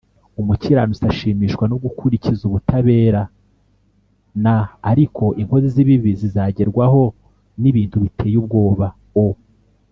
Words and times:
Umukiranutsi 0.41 1.03
ashimishwa 1.11 1.63
no 1.71 1.77
gukurikiza 1.83 2.41
ubutabera 2.45 3.21
n 4.43 4.45
ariko 4.91 5.23
inkozi 5.41 5.67
z 5.73 5.77
ibibi 5.83 6.11
zizagerwaho 6.21 7.03
n 7.61 7.63
ibintu 7.71 7.97
biteye 8.03 8.35
ubwoba 8.41 8.87
o 9.25 9.25